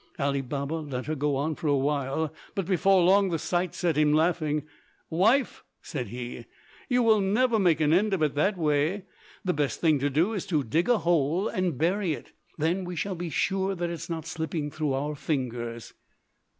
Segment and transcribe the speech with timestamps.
[0.17, 4.11] Ali Baba let her go on for awhile, but before long the sight set him
[4.13, 4.63] laughing.
[5.11, 6.45] "Wife," said he,
[6.89, 9.03] "you will never make an end of it that way.
[9.45, 12.95] The best thing to do is to dig a hole and bury it, then we
[12.95, 15.93] shall be sure that it is not slipping through our fingers."